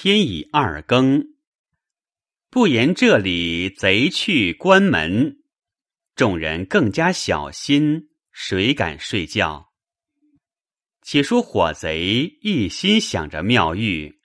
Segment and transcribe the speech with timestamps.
[0.00, 1.34] 天已二更，
[2.50, 5.38] 不言这里贼去关门，
[6.14, 9.72] 众人更加小心，谁敢睡觉？
[11.02, 14.20] 且说火贼一心想着妙玉，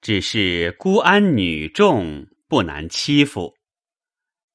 [0.00, 3.58] 只是孤安女众，不难欺负。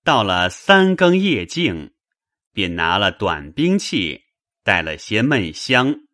[0.03, 1.93] 到了三更夜静，
[2.51, 4.23] 便拿了短兵器，
[4.63, 6.07] 带了些闷香，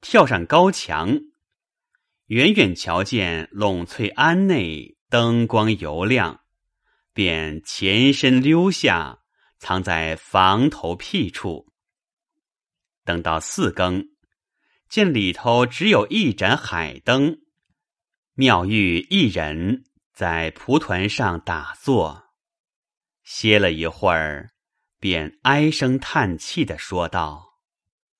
[0.00, 1.18] 跳上高墙。
[2.26, 6.40] 远远瞧见陇翠庵内灯光油亮，
[7.12, 9.20] 便前身溜下，
[9.58, 11.70] 藏在房头僻处。
[13.04, 14.08] 等到四更，
[14.88, 17.40] 见里头只有一盏海灯，
[18.32, 19.84] 妙玉一人
[20.14, 22.24] 在蒲团上打坐。
[23.22, 24.50] 歇了一会儿，
[24.98, 27.58] 便唉声叹气的说道：“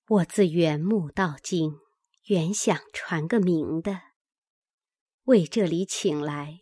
[0.09, 1.73] 我自缘木到今，
[2.25, 4.01] 原想传个名的，
[5.25, 6.61] 为这里请来，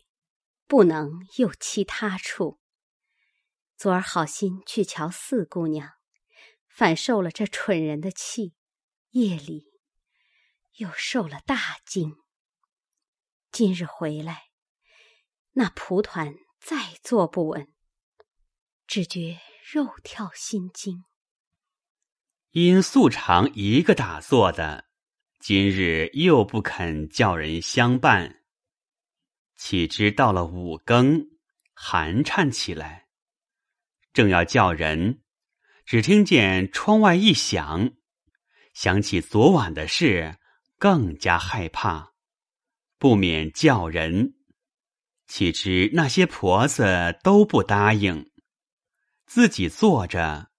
[0.66, 2.60] 不能又其他处。
[3.74, 5.92] 昨儿好心去瞧四姑娘，
[6.68, 8.52] 反受了这蠢人的气，
[9.12, 9.80] 夜里
[10.74, 12.16] 又受了大惊。
[13.50, 14.50] 今日回来，
[15.52, 17.72] 那蒲团再坐不稳。”
[18.86, 19.40] 只觉
[19.72, 21.04] 肉跳心惊，
[22.50, 24.90] 因素常一个打坐的，
[25.46, 28.40] 今日又不肯叫人相伴。
[29.56, 31.22] 岂知到了五更，
[31.74, 33.08] 寒颤起来，
[34.14, 35.20] 正要叫人，
[35.84, 37.92] 只听见窗外一响，
[38.72, 40.38] 想起昨晚的事，
[40.78, 42.14] 更加害怕，
[42.96, 44.36] 不免叫人。
[45.26, 48.30] 岂知那些婆子都不答应。
[49.26, 50.50] 自己坐着，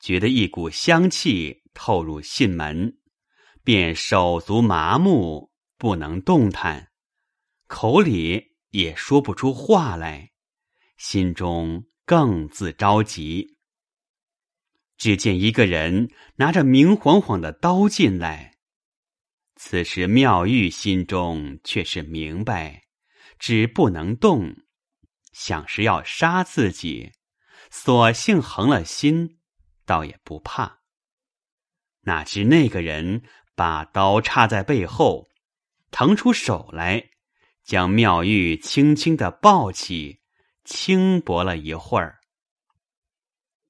[0.00, 2.98] 觉得一股香气透入信门，
[3.64, 6.92] 便手足麻木，不能动弹，
[7.66, 10.32] 口里也说不出话来，
[10.98, 13.56] 心中更自着急。
[14.98, 18.58] 只见一个人拿着明晃晃的刀进来，
[19.56, 22.82] 此时妙玉心中却是明白，
[23.38, 24.54] 只不能动，
[25.32, 27.12] 想是要杀自己。
[27.70, 29.38] 索性横了心，
[29.84, 30.80] 倒也不怕。
[32.02, 33.22] 哪知那个人
[33.54, 35.28] 把刀插在背后，
[35.90, 37.10] 腾出手来，
[37.62, 40.20] 将妙玉轻轻的抱起，
[40.64, 42.20] 轻薄了一会儿，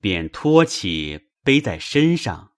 [0.00, 2.52] 便托起背在身上。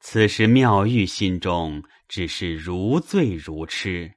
[0.00, 4.14] 此时妙玉心中只是如醉如痴，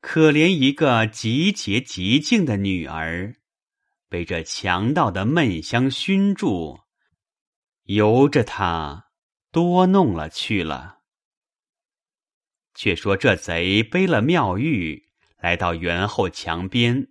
[0.00, 3.36] 可怜一个极洁极静的女儿。
[4.08, 6.78] 被这强盗的闷香熏住，
[7.82, 9.05] 由着他
[9.56, 10.98] 多弄了去了。
[12.74, 15.08] 却说这贼背了妙玉，
[15.38, 17.08] 来到园后墙边，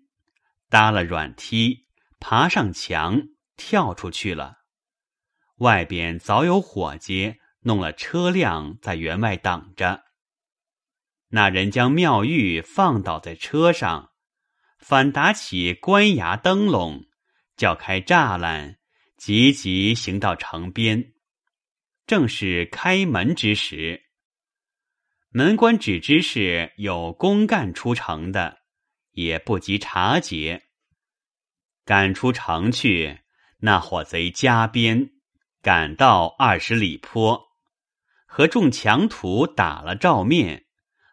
[0.69, 1.87] 搭了软梯，
[2.19, 4.59] 爬上墙，跳出去了。
[5.55, 10.03] 外边早有伙计弄了车辆在园外等着。
[11.29, 14.11] 那人将妙玉放倒在车上。
[14.77, 17.07] 反打起官衙灯笼，
[17.57, 18.77] 叫开栅栏，
[19.17, 21.14] 急急行到城边。
[22.07, 24.03] 正是开门之时，
[25.29, 28.59] 门官只知是有公干出城的，
[29.13, 30.67] 也不及查结。
[31.83, 33.21] 赶出城去，
[33.61, 35.13] 那伙贼加鞭，
[35.63, 37.47] 赶到二十里坡，
[38.27, 40.65] 和众强徒打了照面，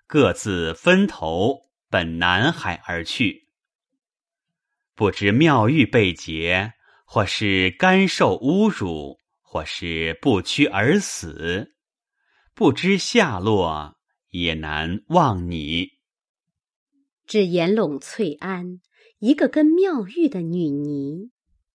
[0.07, 3.49] 各自分头奔南海而去。
[4.95, 6.75] 不知妙玉被劫，
[7.07, 9.22] 或是甘受侮辱，
[9.53, 11.75] 或是不屈而死，
[12.55, 13.99] 不知下落，
[14.31, 15.91] 也难忘你。
[17.27, 18.81] 只言陇翠庵
[19.19, 21.33] 一个跟妙玉的女尼，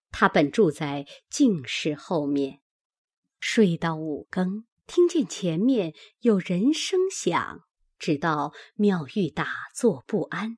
[0.10, 2.62] 她本住在静室后面，
[3.40, 7.60] 睡到五更，听见前面有人声响，
[8.00, 10.58] 直到妙玉打坐不安。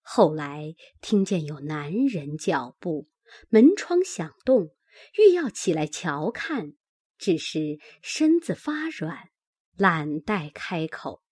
[0.00, 3.08] 后来听见有男人脚步，
[3.48, 4.70] 门窗响动，
[5.18, 6.74] 欲要起来瞧看，
[7.18, 9.30] 只是身子发软，
[9.76, 11.22] 懒待开口。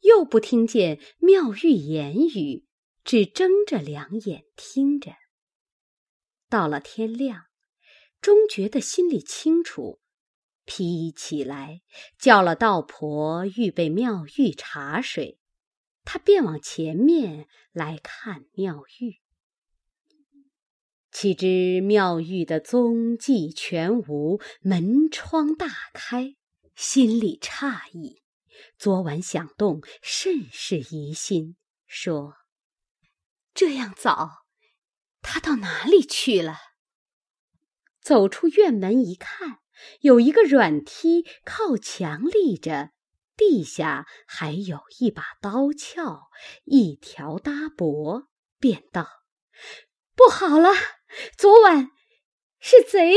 [0.00, 2.66] 又不听见妙玉言语，
[3.04, 5.16] 只睁着两眼听着。
[6.48, 7.46] 到了天亮，
[8.20, 10.00] 终觉得心里清楚，
[10.64, 11.80] 披衣起来，
[12.18, 15.40] 叫了道婆预备妙玉茶水。
[16.04, 19.22] 他便往前面来看妙玉，
[21.14, 26.34] 岂知妙玉的踪迹全无，门窗大开，
[26.74, 28.20] 心里诧异，
[28.76, 31.54] 昨晚响动，甚是疑心，
[31.86, 32.34] 说
[33.54, 34.44] ：“这样早，
[35.22, 36.56] 他到哪里去了？”
[38.02, 39.60] 走出院门一看，
[40.00, 42.90] 有一个软梯靠墙立着，
[43.36, 46.22] 地下还有一把刀鞘，
[46.64, 48.26] 一条搭帛，
[48.58, 49.06] 便道
[50.16, 50.70] ：“不好了，
[51.36, 51.90] 昨晚
[52.60, 53.14] 是贼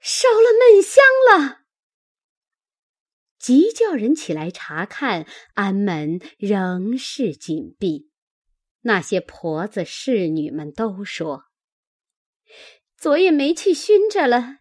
[0.00, 1.64] 烧了闷香了。”
[3.38, 8.10] 急叫人起来查看，安门仍是紧闭。
[8.82, 11.44] 那些婆子侍女们都说
[12.96, 14.60] ：“昨夜煤气熏着了，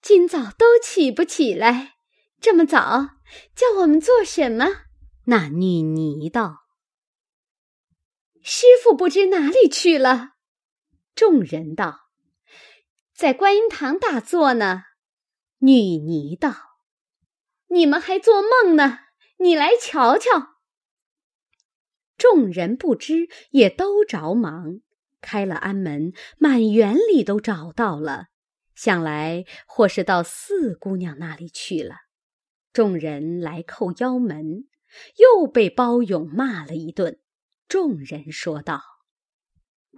[0.00, 1.96] 今早都起不起来。
[2.40, 3.16] 这么早，
[3.54, 4.86] 叫我们做什么？”
[5.26, 6.66] 那女尼道
[8.42, 10.36] ：“师傅不知哪里去了。”
[11.18, 12.10] 众人道
[13.12, 14.84] ：“在观音堂打坐呢。”
[15.58, 16.54] 女尼道。
[17.70, 19.00] 你们还做梦呢！
[19.38, 20.60] 你来瞧瞧。
[22.16, 24.78] 众人不知，也都着忙
[25.20, 28.26] 开了安门，满园里都找到了，
[28.76, 31.96] 想来或是到四姑娘那里去了。
[32.72, 34.68] 众人来叩腰门，
[35.16, 37.18] 又被包勇骂了一顿。
[37.66, 38.80] 众人说道：“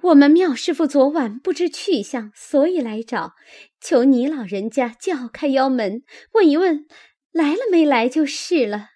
[0.02, 3.35] 我们妙师傅昨晚不知去向，所以来找，
[3.81, 6.02] 求你老人家叫开腰门，
[6.32, 6.87] 问一问。”
[7.32, 8.88] 来了没来就是了。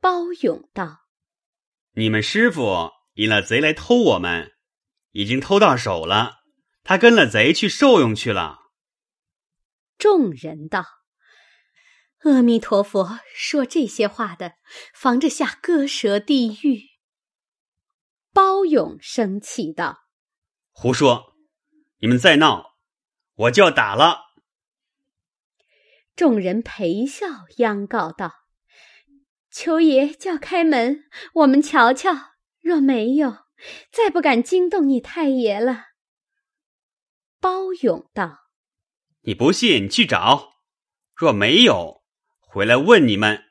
[0.00, 1.06] 包勇道
[1.96, 4.52] ：“你们师傅引了贼来偷我们，
[5.12, 6.40] 已经偷到手了。
[6.84, 8.58] 他跟了贼去受用去了。”
[9.96, 10.84] 众人道
[12.24, 14.56] ：“阿弥陀佛，说这些话的，
[14.92, 16.82] 防着下割舌地狱。”
[18.34, 20.00] 包勇生气道
[20.80, 21.34] ：“胡说！
[21.98, 22.76] 你们再闹，
[23.34, 24.26] 我就要打了。”
[26.14, 27.26] 众人陪笑
[27.56, 28.44] 央告道
[29.50, 31.02] ：“求爷叫开门，
[31.34, 32.12] 我们瞧瞧。
[32.60, 33.38] 若没有，
[33.90, 35.86] 再不敢惊动你太爷了。”
[37.42, 38.38] 包勇道
[39.22, 40.52] ：“你不信，你去找。
[41.12, 42.04] 若没有，
[42.38, 43.46] 回来问你们。”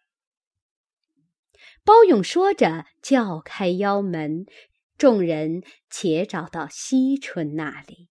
[1.83, 4.45] 包勇说着，叫开腰门，
[4.97, 8.09] 众人且找到惜春那里。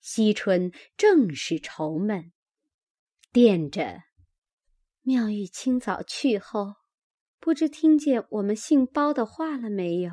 [0.00, 2.32] 惜春正是愁闷。
[3.32, 4.02] 惦着
[5.02, 6.74] 妙玉清早去后，
[7.38, 10.12] 不知听见我们姓包的话了没有？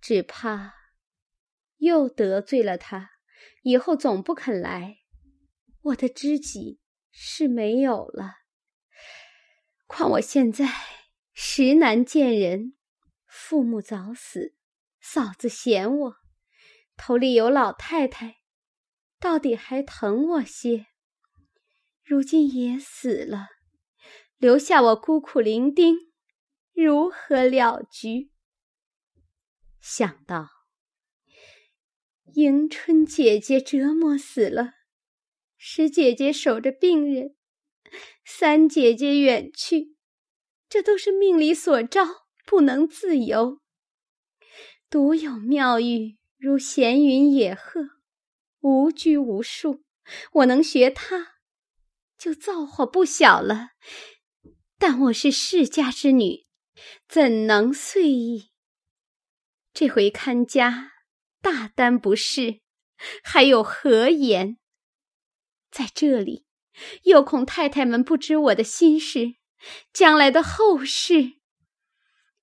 [0.00, 0.74] 只怕
[1.76, 3.10] 又得罪了他，
[3.62, 4.98] 以后总不肯来。
[5.82, 6.80] 我的知己
[7.10, 8.34] 是没有了，
[9.86, 10.68] 况我现在
[11.32, 12.74] 实难见人，
[13.34, 14.54] 父母早死，
[15.00, 16.16] 嫂子嫌我，
[16.98, 18.42] 头里有老太太，
[19.18, 20.88] 到底还疼我些。
[22.04, 23.48] 如今也死了，
[24.36, 26.10] 留下我孤苦伶仃，
[26.74, 28.30] 如何了局？
[29.80, 30.50] 想到
[32.34, 34.74] 迎春姐姐折磨死了，
[35.56, 37.34] 十姐姐守着病人，
[38.26, 39.96] 三姐姐远去，
[40.68, 43.60] 这都是命里所招，不能自由。
[44.90, 47.80] 独有妙玉如闲云野鹤，
[48.60, 49.84] 无拘无束，
[50.32, 51.28] 我能学她。
[52.18, 53.70] 就造化不小了，
[54.78, 56.46] 但我是世家之女，
[57.08, 58.50] 怎能遂意？
[59.74, 60.92] 这回看家
[61.40, 62.60] 大担不是，
[63.24, 64.58] 还有何言？
[65.68, 66.46] 在这里，
[67.02, 69.34] 又恐太太们不知我的心事，
[69.92, 71.40] 将来的后事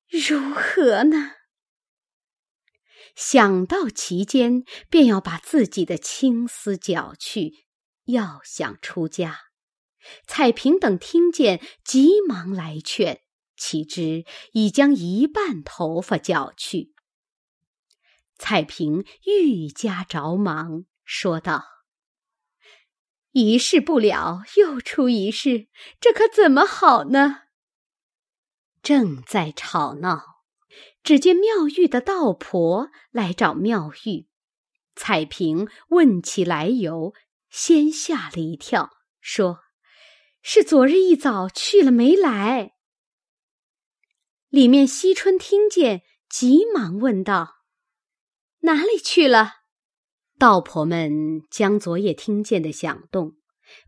[0.09, 1.33] 如何呢？
[3.15, 7.65] 想到其间，便要把自己的青丝绞去，
[8.05, 9.39] 要想出家。
[10.25, 13.21] 彩萍等听见，急忙来劝，
[13.57, 16.93] 岂知已将一半头发绞去。
[18.37, 21.65] 彩萍愈加着忙，说道
[23.31, 25.67] ：“一事不了，又出一事，
[25.99, 27.41] 这可怎么好呢？”
[28.81, 30.43] 正在吵闹，
[31.03, 34.27] 只见妙玉的道婆来找妙玉。
[34.95, 37.13] 彩萍问起来由，
[37.49, 38.89] 先吓了一跳，
[39.21, 39.59] 说。
[40.41, 42.75] 是昨日一早去了没来？
[44.47, 47.57] 里面惜春听见，急忙问道
[48.61, 49.55] ：“哪里去了？”
[50.39, 53.35] 道婆们将昨夜听见的响动，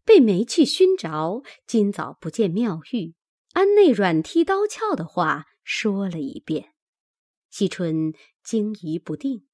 [0.04, 3.16] 被煤气熏着，今早不见妙玉，
[3.53, 6.74] 安内软踢刀鞘的话说了一遍。
[7.50, 9.48] 惜春惊疑不定，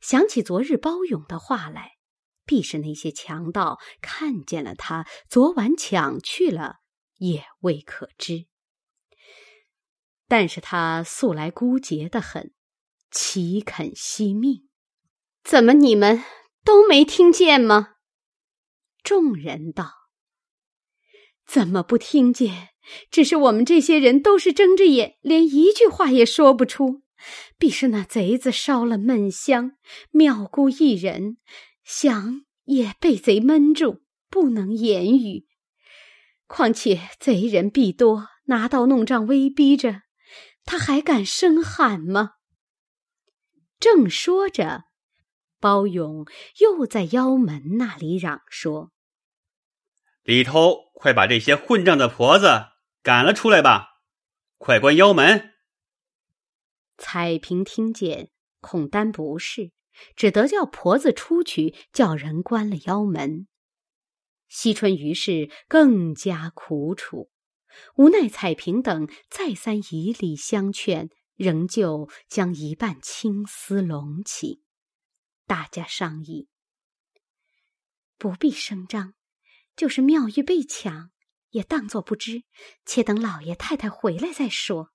[0.00, 1.98] 想起昨日包勇的话来。
[2.46, 6.80] 必是那些强盗看见了他，昨晚抢去了，
[7.18, 8.48] 也未可知。
[10.26, 12.52] 但是他素来孤洁的很，
[13.08, 14.68] 岂肯惜命？
[15.44, 16.24] 怎么你们
[16.64, 17.98] 都没听见吗？
[19.04, 19.92] 众人道
[21.46, 22.69] ：“怎么不听见？
[23.10, 27.02] 只是我们这些人都是睁着眼，连一句话也说不出。
[27.58, 29.72] 必是那贼子烧了闷香，
[30.10, 31.36] 妙姑一人
[31.84, 35.46] 想也被贼闷住，不能言语。
[36.46, 40.02] 况且贼人必多，拿刀弄杖威逼着。”
[40.62, 42.32] 他还敢声喊吗？
[43.80, 44.84] 正说着，
[45.58, 46.26] 包勇
[46.60, 48.92] 又在腰门那里嚷说
[50.22, 52.66] ：“里头快把这些混账的婆子
[53.02, 54.02] 赶了出来吧！
[54.58, 55.54] 快关腰门！”
[56.98, 58.30] 彩萍听见，
[58.60, 59.72] 恐担不是，
[60.14, 63.46] 只得叫婆子出去，叫人关了腰门。
[64.48, 67.30] 惜春于是更加苦楚。
[67.94, 74.62] 无奈彩萍等再三以礼相劝，仍旧将一半青丝拢起。
[75.46, 76.48] 大家商议，
[78.18, 79.14] 不必声张，
[79.76, 81.09] 就是妙玉被抢，
[81.50, 82.42] 也当作不知，
[82.84, 84.90] 且等老爷太太回来再说。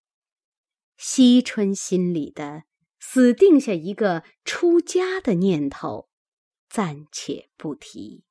[0.97, 2.63] 惜春心里的
[2.99, 6.09] 死定下一个出家的念头，
[6.69, 8.23] 暂且不提。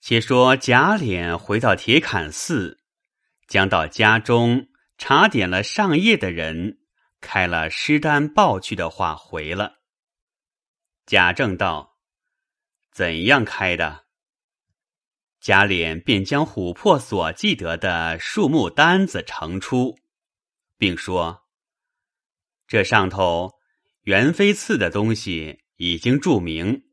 [0.00, 2.80] 且说贾琏回到铁槛寺，
[3.48, 6.78] 将到家中查点了上夜的人，
[7.20, 9.80] 开了诗单报去的话回了。
[11.06, 11.98] 贾政道
[12.92, 14.03] ：“怎样开的？”
[15.44, 19.98] 贾琏便将琥珀所记得的数目单子呈出，
[20.78, 21.44] 并说
[22.66, 23.52] ：“这上头
[24.04, 26.84] 元妃赐的东西已经注明。”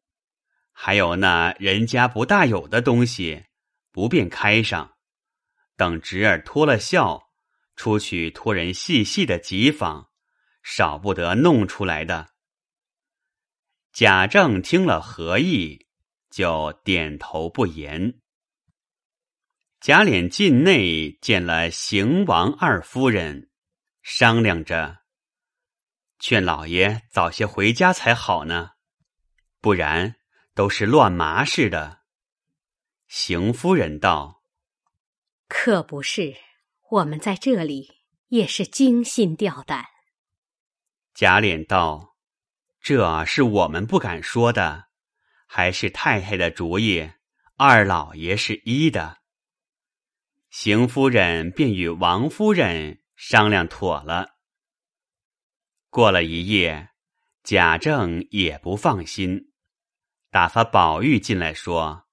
[0.74, 3.46] 还有那人家不大有的东西，
[3.90, 4.98] 不便开上，
[5.78, 7.30] 等侄儿脱了孝，
[7.78, 10.10] 出去托人细细的急访，
[10.62, 12.32] 少不得弄出来的。
[13.94, 15.88] 贾政听了何意，
[16.30, 18.18] 就点头不言。
[19.82, 23.50] 贾琏进内见了邢王二夫人，
[24.04, 25.00] 商量着，
[26.20, 28.74] 劝老爷早些回家才好呢，
[29.60, 30.16] 不然。
[30.54, 32.02] 都是乱麻似的。
[33.08, 34.44] 邢夫人道
[35.48, 36.36] ：“可不是，
[36.90, 39.86] 我们在这里也是惊心吊胆。”
[41.16, 42.18] 贾琏道
[42.84, 44.90] ：“这是我们不敢说的，
[45.48, 47.10] 还是太太的主意。
[47.56, 49.20] 二老爷是一的。”
[50.52, 54.36] 邢夫人便与王夫人商量妥了。
[55.90, 56.90] 过了一夜，
[57.42, 59.54] 贾政也不放心。
[60.30, 62.06] 打发宝玉进来，说：“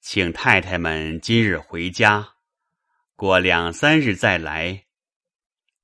[0.00, 2.34] 请太太们今日回家，
[3.16, 4.84] 过两三日再来。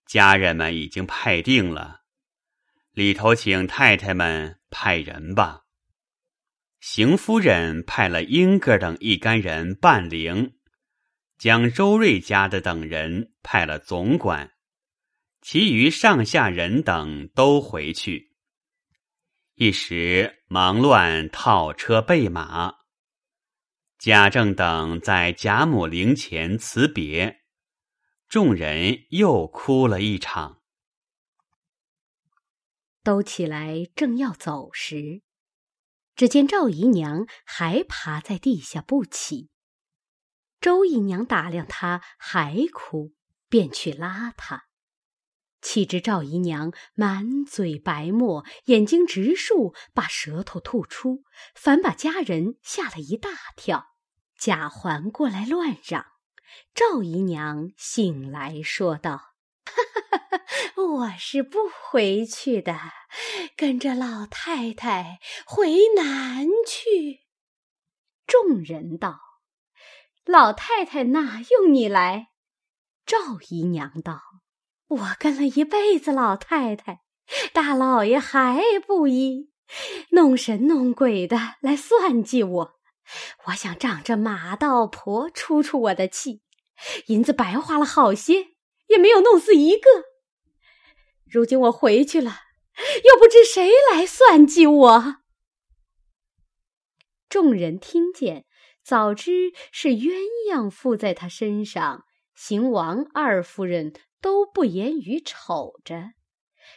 [0.06, 2.02] 家人们已经派定了，
[2.92, 5.64] 里头请太太们派人吧。”
[6.78, 10.57] 邢夫人派了英哥等一干人伴灵，
[11.38, 14.54] 将周瑞家的等人派了总管，
[15.40, 18.34] 其余上下人等都回去。
[19.54, 22.74] 一时忙乱套车备马，
[23.98, 27.40] 贾政等在贾母灵前辞别，
[28.28, 30.60] 众人又哭了一场。
[33.04, 35.22] 都起来正要走时，
[36.14, 39.50] 只见赵姨娘还趴在地下不起。
[40.60, 43.12] 周姨娘打量她还哭，
[43.48, 44.64] 便去拉她。
[45.60, 51.24] 岂知赵姨娘满嘴白沫，眼睛直竖，把舌头吐出，
[51.54, 53.86] 反把家人吓了一大跳。
[54.36, 56.06] 贾环过来乱嚷，
[56.72, 59.34] 赵姨娘醒来说道
[60.78, 62.78] ：“我是不回去的，
[63.56, 67.26] 跟着老太太回南去。”
[68.28, 69.18] 众人道
[70.28, 72.28] ：“老太太哪用你来？”
[73.06, 73.16] 赵
[73.48, 74.20] 姨娘道。
[74.88, 77.00] 我跟了一辈子老太太，
[77.52, 79.50] 大老爷还不依，
[80.10, 82.80] 弄神弄鬼的来算计我。
[83.46, 86.42] 我想仗着马道婆出出我的气，
[87.06, 88.48] 银子白花了好些，
[88.88, 89.88] 也没有弄死一个。
[91.26, 92.40] 如今我回去了，
[93.04, 95.16] 又不知谁来算计我。
[97.28, 98.46] 众人听见，
[98.88, 100.14] 早知是鸳
[100.50, 103.92] 鸯附在他身上，邢王二夫人。
[104.20, 106.10] 都不言语，瞅着，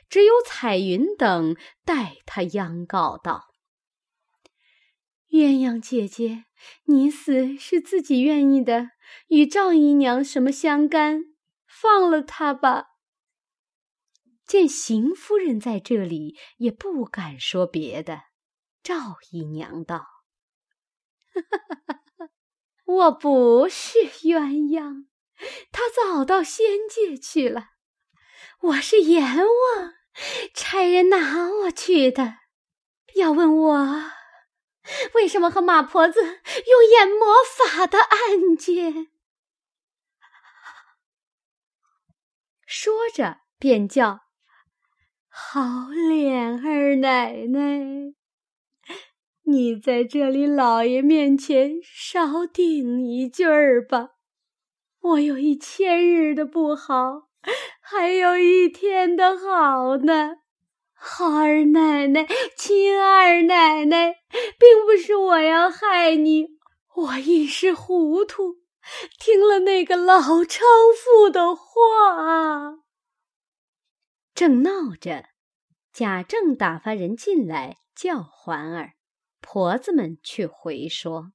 [0.07, 3.47] 只有彩云等代他央告道
[5.33, 6.45] ：“鸳鸯姐姐，
[6.83, 8.91] 你死是自己愿意的，
[9.29, 11.23] 与赵姨娘什么相干？
[11.65, 12.89] 放了他吧。
[14.45, 18.21] 见邢夫人在这里，也不敢说别的。
[18.83, 19.97] 赵姨娘道
[21.33, 22.00] ：“哈哈哈
[22.91, 25.05] 我不是鸳鸯，
[25.71, 27.69] 他早到仙界去了。
[28.61, 29.93] 我是阎王
[30.53, 32.39] 差人拿我去的。
[33.15, 34.11] 要问我
[35.13, 39.07] 为什么和马婆子用眼魔法的案件？”
[42.65, 44.21] 说着便叫。
[45.27, 48.13] 好脸儿奶奶，
[49.51, 54.11] 你在这里老爷面前少顶一句儿吧。
[55.01, 57.27] 我有一千日的不好，
[57.81, 60.37] 还有一天的好呢。
[60.93, 64.17] 好二奶奶，亲二奶奶，
[64.59, 66.47] 并不是我要害你，
[66.95, 68.57] 我一时糊涂，
[69.19, 70.61] 听了那个老娼
[70.95, 72.77] 妇的话。
[74.35, 75.25] 正闹着，
[75.91, 78.93] 贾政打发人进来叫环儿，
[79.41, 81.33] 婆子们却回说：“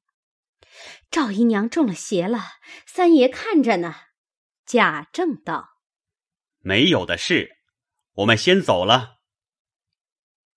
[1.10, 2.40] 赵姨娘中了邪了，
[2.86, 3.94] 三爷看着呢。”
[4.64, 5.80] 贾政道
[6.60, 7.58] ：“没有的事，
[8.14, 9.18] 我们先走了。”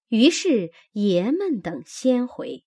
[0.07, 2.65] 于是爷们等先回，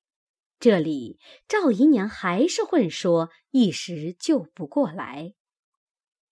[0.60, 5.34] 这里赵姨娘还是混说，一时救不过来。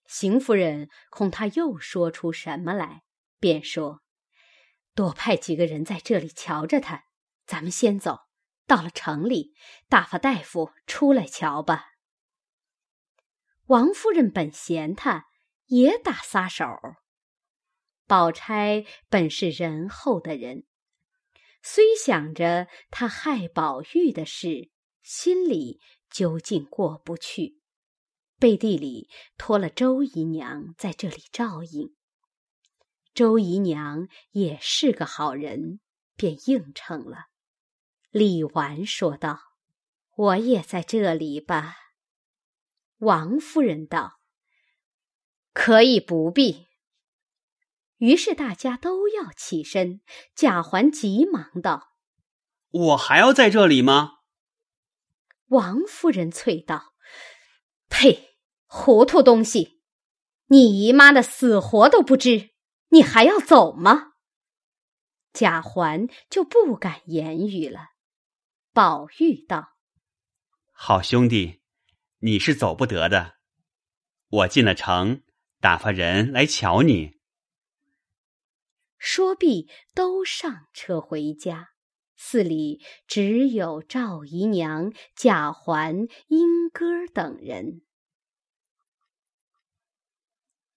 [0.07, 3.02] 邢夫人恐他又说出什么来。
[3.40, 4.02] 便说
[4.95, 7.04] ：“多派几个人在这里瞧着他，
[7.47, 8.19] 咱们先走。
[8.70, 9.52] 到了城里，
[9.88, 11.94] 打发大夫出来瞧吧。”
[13.66, 15.26] 王夫人本嫌他，
[15.66, 16.64] 也打撒手。
[18.06, 20.66] 宝钗本是仁厚的人，
[21.64, 24.70] 虽想着他害宝玉的事，
[25.02, 27.58] 心里究竟过不去，
[28.38, 31.96] 背地里托了周姨娘在这里照应。
[33.14, 35.80] 周姨娘也是个好人，
[36.14, 37.30] 便应承了。
[38.11, 39.38] 李纨说道
[40.16, 41.77] ：“我也在这里吧。”
[42.99, 44.20] 王夫人道
[45.55, 46.66] ：“可以不必。”
[47.99, 50.01] 于是大家都要起身。
[50.35, 51.92] 贾环急忙道
[52.70, 54.18] ：“我还要在这里吗？”
[55.49, 56.94] 王夫人啐道
[57.88, 58.37] ：“呸！
[58.66, 59.81] 糊涂东西，
[60.46, 62.51] 你姨妈的死活都不知。”
[62.92, 64.14] 你还要走吗？
[65.33, 67.90] 贾环就不敢言语了。
[68.72, 69.76] 宝玉道
[70.70, 71.61] ：“好兄弟，
[72.20, 73.35] 你是走不得的。
[74.28, 75.22] 我进了城，
[75.61, 77.18] 打发人来瞧你。”
[78.96, 81.70] 说毕，都上车回家。
[82.14, 87.83] 寺里只有赵姨娘、贾环、莺歌等人。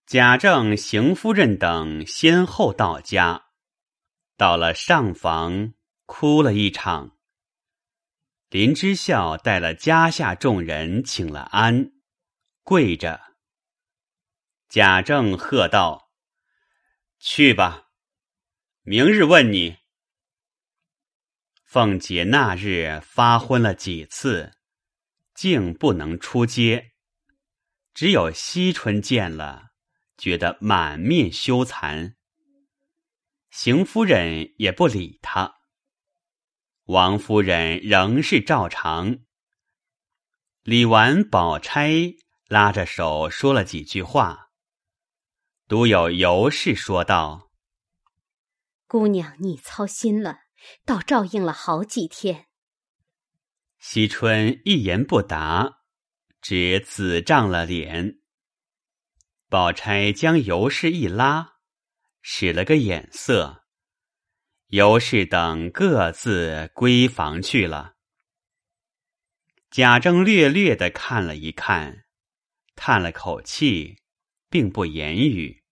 [0.07, 3.49] 贾政、邢夫人等先后到家，
[4.35, 5.73] 到了上房，
[6.07, 7.17] 哭了一场。
[8.53, 11.91] 林之孝带了家下众人请了安，
[12.61, 13.19] 跪着。
[14.69, 16.11] 贾政喝道
[17.17, 17.87] ：“去吧，
[18.83, 19.77] 明日问你。”
[21.65, 24.51] 凤姐那日发昏了几次，
[25.33, 26.91] 竟不能出街，
[27.95, 29.71] 只有惜春见了。
[30.15, 32.13] 觉得满面羞惭，
[33.49, 35.55] 邢夫人也不理他。
[36.85, 39.19] 王夫人仍是照常。
[40.63, 42.13] 李纨、宝钗
[42.47, 44.49] 拉着手说了几句话，
[45.67, 47.51] 独有尤氏说道
[48.85, 50.41] ：“姑娘，你操心了，
[50.85, 52.47] 倒照应了好几天。”
[53.79, 55.79] 惜春一言不答，
[56.41, 58.19] 只紫涨了脸。
[59.47, 61.53] 宝钗将尤氏一拉，
[62.21, 63.62] 使了个眼色。
[64.73, 67.93] 尤氏等各自归房去了。
[69.69, 72.05] 贾政略略的看了一看，
[72.73, 73.99] 叹了口气，
[74.49, 75.63] 并不言语。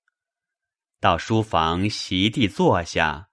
[1.00, 3.30] 到书房席地坐下，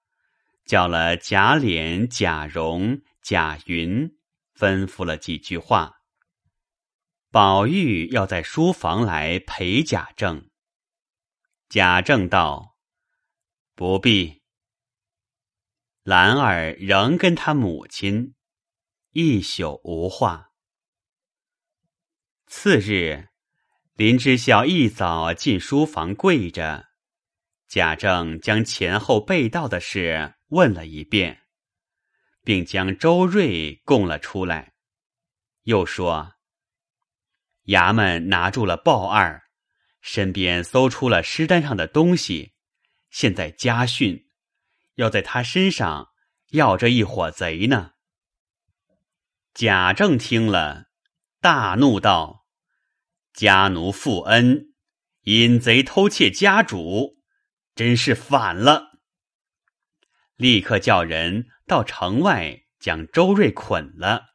[0.64, 4.16] 叫了贾琏、贾蓉、贾云，
[4.58, 5.98] 吩咐了几句话。
[7.30, 10.48] 宝玉要在书房来陪贾政。
[11.68, 12.78] 贾政道
[13.76, 14.36] ：“不必。”
[16.08, 18.34] 兰儿仍跟他母亲
[19.12, 20.52] 一宿无话。
[22.46, 23.28] 次日，
[23.92, 26.86] 林之孝一早进书房跪着，
[27.66, 31.42] 贾政将前后被盗的事问了一遍，
[32.42, 34.72] 并将周瑞供了出来，
[35.64, 36.36] 又说。
[37.66, 39.42] 衙门拿住了鲍二，
[40.00, 42.54] 身边搜出了尸单上的东西，
[43.10, 44.27] 现在家训，
[44.98, 46.08] 要在他身上
[46.50, 47.92] 要这一伙贼呢。
[49.54, 50.86] 贾政听了，
[51.40, 52.44] 大怒道
[53.32, 54.74] ：“家奴负恩，
[55.22, 57.16] 引贼偷窃家主，
[57.76, 58.98] 真是反了！”
[60.34, 64.26] 立刻叫人到城外将周瑞捆了，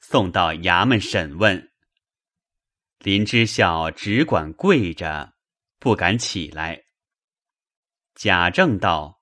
[0.00, 1.72] 送到衙门审问。
[2.98, 5.34] 林之孝只管跪着，
[5.80, 6.84] 不敢起来。
[8.14, 9.20] 贾政道：“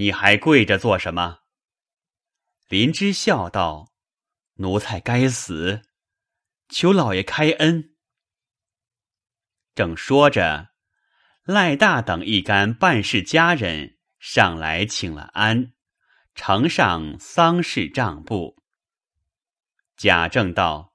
[0.00, 1.40] 你还跪着做什么？”
[2.68, 3.92] 林之孝道
[4.56, 5.82] ：“奴才该死，
[6.70, 7.94] 求老爷开恩。”
[9.76, 10.70] 正说着，
[11.44, 15.74] 赖大等一干办事家人上来请了安，
[16.34, 18.56] 呈上丧事账簿。
[19.98, 20.94] 贾政道。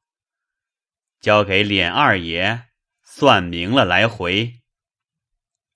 [1.20, 2.70] 交给琏二爷
[3.04, 4.62] 算明了，来回。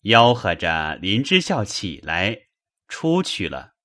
[0.01, 2.48] 吆喝着，林之孝起来
[2.89, 3.75] 出去了。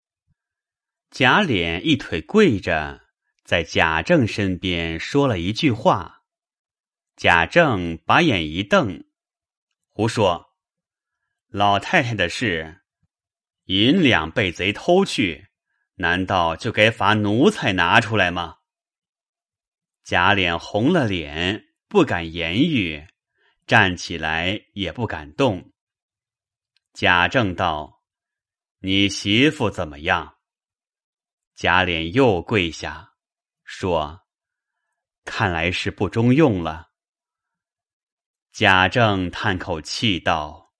[1.10, 3.02] 贾琏一腿跪着，
[3.44, 6.24] 在贾政身边说了一句话。
[7.14, 9.04] 贾政把眼一瞪
[9.94, 10.56] ：“胡说！
[11.46, 12.80] 老太太的事，
[13.66, 15.46] 银两被贼偷去，
[15.94, 18.56] 难道就该罚奴才拿出来吗？”
[20.02, 23.06] 贾琏红了脸，不敢言语，
[23.66, 25.72] 站起来也不敢动。
[26.92, 27.93] 贾政道
[28.85, 30.37] ：“你媳妇怎么样？”
[31.57, 33.14] 贾琏又跪下，
[33.64, 34.27] 说
[35.25, 36.90] ：“看来是不中用了。”
[38.53, 40.75] 贾政叹口气道：“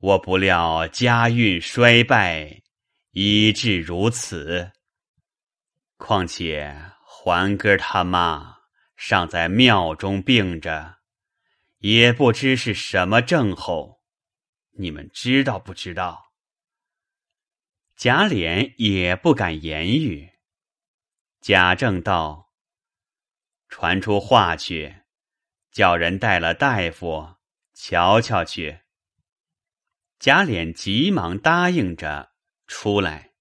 [0.00, 2.62] 我不料家运衰败，
[3.12, 4.70] 以致如此。
[5.96, 6.78] 况且……”
[7.24, 8.56] 环哥他妈
[8.96, 10.98] 尚在庙中病着，
[11.78, 14.02] 也不知是什么症候，
[14.72, 16.31] 你们知道不知道？
[18.02, 20.28] 贾琏也不敢言语。
[21.40, 22.52] 贾政道
[23.70, 25.02] ：“传出话去，
[25.70, 27.36] 叫人带了大夫
[27.74, 28.80] 瞧瞧去。”
[30.18, 32.32] 贾琏急忙答应着
[32.66, 33.34] 出来，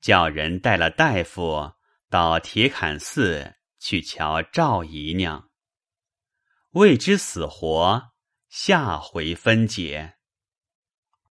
[0.00, 1.72] 叫人带了大夫。
[2.08, 5.50] 到铁槛寺去瞧赵姨娘，
[6.70, 8.12] 未知死活，
[8.48, 10.19] 下回分解。